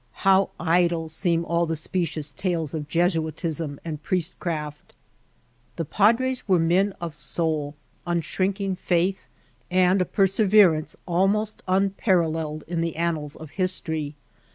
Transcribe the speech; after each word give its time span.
How 0.25 0.49
idle 0.59 1.09
seem 1.09 1.45
all 1.45 1.67
the 1.67 1.75
specious 1.75 2.31
tales 2.31 2.73
of 2.73 2.87
Jesuitism 2.87 3.79
and 3.85 4.01
priestcraft. 4.01 4.95
The 5.75 5.85
Padres 5.85 6.47
were 6.47 6.57
men 6.57 6.95
of 6.99 7.13
soul, 7.13 7.75
unshrinking 8.07 8.77
faith, 8.77 9.19
and 9.69 10.01
a 10.01 10.05
per 10.05 10.25
severance 10.25 10.95
almost 11.05 11.61
unparalleled 11.67 12.63
in 12.67 12.81
the 12.81 12.95
annals 12.95 13.35
of 13.35 13.51
history. 13.51 14.15